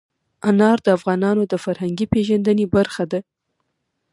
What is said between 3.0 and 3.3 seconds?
ده.